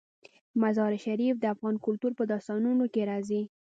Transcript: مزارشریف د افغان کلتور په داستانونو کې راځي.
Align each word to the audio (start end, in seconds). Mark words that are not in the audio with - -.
مزارشریف 0.61 1.35
د 1.39 1.45
افغان 1.53 1.75
کلتور 1.85 2.11
په 2.17 2.23
داستانونو 2.31 2.85
کې 2.93 3.01
راځي. 3.11 3.41